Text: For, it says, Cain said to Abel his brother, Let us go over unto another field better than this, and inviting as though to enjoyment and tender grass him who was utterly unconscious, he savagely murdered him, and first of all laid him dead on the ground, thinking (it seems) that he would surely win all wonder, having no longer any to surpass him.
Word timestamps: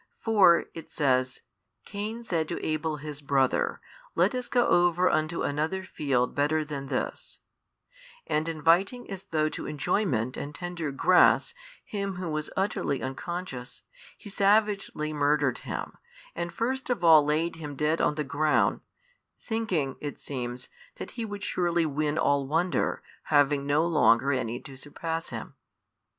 For, 0.19 0.65
it 0.73 0.89
says, 0.89 1.41
Cain 1.85 2.23
said 2.23 2.47
to 2.47 2.65
Abel 2.65 2.97
his 2.97 3.21
brother, 3.21 3.79
Let 4.15 4.33
us 4.33 4.49
go 4.49 4.65
over 4.65 5.07
unto 5.07 5.43
another 5.43 5.83
field 5.83 6.33
better 6.33 6.65
than 6.65 6.87
this, 6.87 7.37
and 8.25 8.47
inviting 8.49 9.07
as 9.11 9.25
though 9.25 9.47
to 9.49 9.67
enjoyment 9.67 10.37
and 10.37 10.55
tender 10.55 10.89
grass 10.89 11.53
him 11.85 12.15
who 12.15 12.31
was 12.31 12.49
utterly 12.57 13.03
unconscious, 13.03 13.83
he 14.17 14.27
savagely 14.27 15.13
murdered 15.13 15.59
him, 15.59 15.99
and 16.33 16.51
first 16.51 16.89
of 16.89 17.03
all 17.03 17.23
laid 17.23 17.57
him 17.57 17.75
dead 17.75 18.01
on 18.01 18.15
the 18.15 18.23
ground, 18.23 18.81
thinking 19.39 19.97
(it 20.01 20.19
seems) 20.19 20.67
that 20.95 21.11
he 21.11 21.25
would 21.25 21.43
surely 21.43 21.85
win 21.85 22.17
all 22.17 22.47
wonder, 22.47 23.03
having 23.25 23.67
no 23.67 23.85
longer 23.85 24.31
any 24.31 24.59
to 24.61 24.75
surpass 24.75 25.29
him. 25.29 25.53